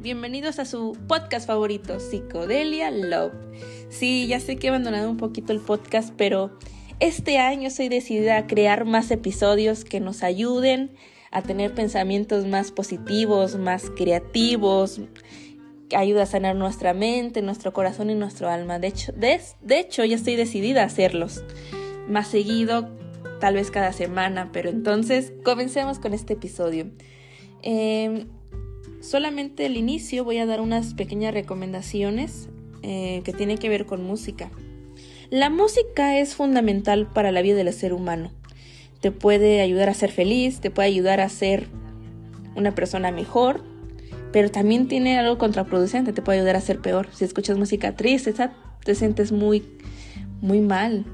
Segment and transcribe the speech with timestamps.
[0.00, 3.32] bienvenidos a su podcast favorito, Psicodelia Love.
[3.88, 6.56] Sí, ya sé que he abandonado un poquito el podcast, pero
[7.00, 10.92] este año soy decidida a crear más episodios que nos ayuden
[11.32, 15.00] a tener pensamientos más positivos, más creativos,
[15.88, 18.78] que ayuda a sanar nuestra mente, nuestro corazón y nuestro alma.
[18.78, 19.40] De hecho, de,
[19.80, 21.42] hecho, ya estoy decidida a hacerlos
[22.08, 22.88] más seguido,
[23.40, 26.86] tal vez cada semana, pero entonces comencemos con este episodio.
[27.62, 28.26] Eh,
[29.04, 32.48] Solamente al inicio voy a dar unas pequeñas recomendaciones
[32.80, 34.50] eh, que tienen que ver con música.
[35.28, 38.32] La música es fundamental para la vida del ser humano.
[39.02, 41.66] Te puede ayudar a ser feliz, te puede ayudar a ser
[42.56, 43.62] una persona mejor,
[44.32, 47.08] pero también tiene algo contraproducente, te puede ayudar a ser peor.
[47.12, 48.32] Si escuchas música triste,
[48.84, 49.64] te sientes muy,
[50.40, 51.04] muy mal,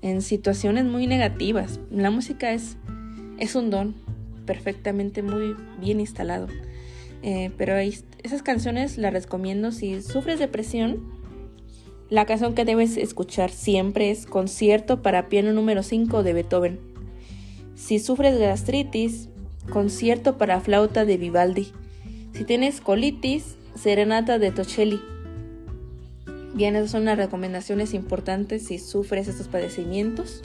[0.00, 1.78] en situaciones muy negativas.
[1.90, 2.78] La música es,
[3.38, 3.94] es un don
[4.46, 6.48] perfectamente muy bien instalado.
[7.22, 11.14] Eh, pero esas canciones las recomiendo si sufres depresión.
[12.08, 16.80] La canción que debes escuchar siempre es Concierto para piano número 5 de Beethoven.
[17.74, 19.28] Si sufres gastritis,
[19.70, 21.72] Concierto para flauta de Vivaldi.
[22.32, 25.00] Si tienes colitis, Serenata de Tocelli.
[26.54, 30.42] Bien, esas son las recomendaciones importantes si sufres estos padecimientos.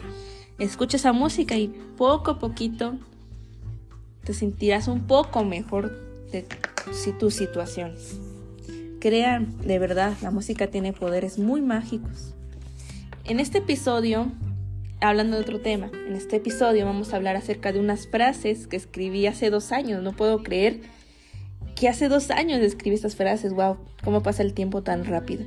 [0.58, 2.96] Escucha esa música y poco a poquito
[4.24, 6.46] te sentirás un poco mejor de
[7.20, 8.20] tus situaciones.
[9.00, 12.36] Crean, de verdad, la música tiene poderes muy mágicos.
[13.24, 14.32] En este episodio,
[15.00, 18.78] hablando de otro tema, en este episodio vamos a hablar acerca de unas frases que
[18.78, 20.04] escribí hace dos años.
[20.04, 20.82] No puedo creer
[21.76, 23.54] que hace dos años escribí estas frases.
[23.54, 25.46] Wow, cómo pasa el tiempo tan rápido.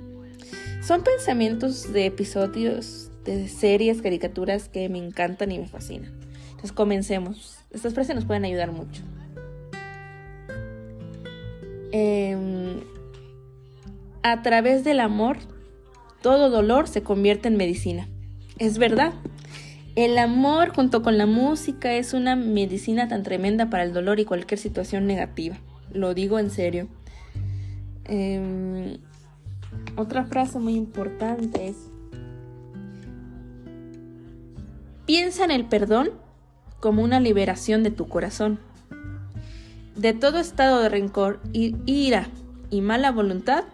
[0.83, 6.13] Son pensamientos de episodios, de series, caricaturas que me encantan y me fascinan.
[6.51, 7.59] Entonces comencemos.
[7.71, 9.03] Estas frases nos pueden ayudar mucho.
[11.97, 12.81] Em,
[14.25, 15.37] a través del amor,
[16.23, 18.09] todo dolor se convierte en medicina.
[18.59, 19.13] Es verdad.
[19.95, 24.25] El amor junto con la música es una medicina tan tremenda para el dolor y
[24.25, 25.57] cualquier situación negativa.
[25.93, 26.89] Lo digo en serio.
[28.07, 28.99] Em,
[29.97, 31.77] otra frase muy importante es,
[35.07, 36.11] piensa en el perdón
[36.81, 38.59] como una liberación de tu corazón.
[39.97, 42.29] De todo estado de rencor, ira
[42.71, 43.65] y mala voluntad,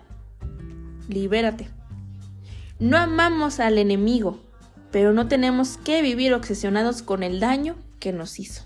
[1.09, 1.69] libérate.
[2.79, 4.39] No amamos al enemigo,
[4.91, 8.65] pero no tenemos que vivir obsesionados con el daño que nos hizo.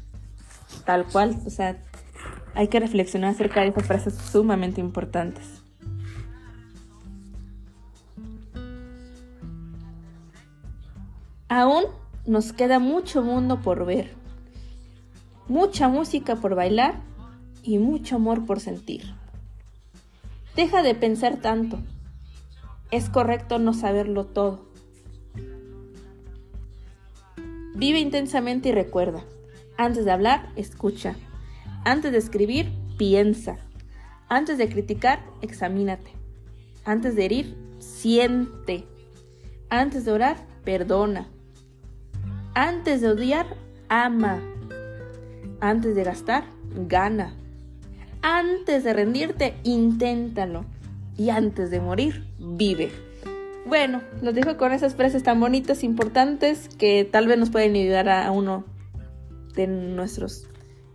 [0.85, 1.81] Tal cual, o sea,
[2.55, 5.63] hay que reflexionar acerca de esas frases sumamente importantes.
[11.49, 11.85] Aún
[12.27, 14.13] nos queda mucho mundo por ver,
[15.47, 17.14] mucha música por bailar
[17.65, 19.15] y mucho amor por sentir.
[20.55, 21.79] Deja de pensar tanto.
[22.91, 24.67] Es correcto no saberlo todo.
[27.75, 29.25] Vive intensamente y recuerda.
[29.77, 31.17] Antes de hablar, escucha.
[31.85, 33.57] Antes de escribir, piensa.
[34.29, 36.13] Antes de criticar, examínate.
[36.85, 38.85] Antes de herir, siente.
[39.71, 41.29] Antes de orar, perdona.
[42.55, 43.57] Antes de odiar,
[43.89, 44.41] ama.
[45.61, 46.45] Antes de gastar,
[46.87, 47.35] gana.
[48.27, 50.65] Antes de rendirte, inténtalo.
[51.19, 52.91] Y antes de morir, vive.
[53.67, 58.09] Bueno, los dejo con esas frases tan bonitas, importantes, que tal vez nos pueden ayudar
[58.09, 58.65] a uno
[59.55, 60.47] de nuestros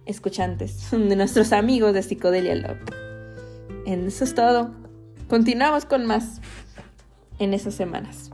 [0.07, 2.79] escuchantes, de nuestros amigos de Psicodelia Love.
[3.85, 4.71] Eso es todo.
[5.27, 6.41] Continuamos con más
[7.37, 8.31] en esas semanas.